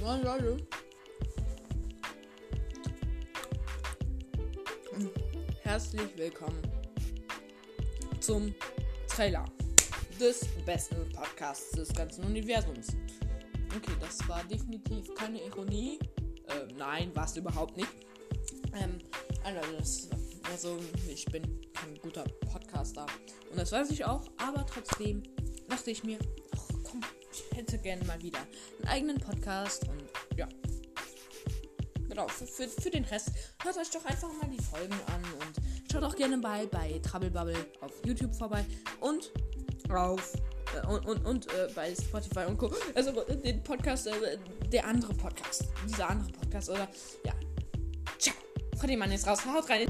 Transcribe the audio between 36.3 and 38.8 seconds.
bei, bei Trouble Bubble auf YouTube vorbei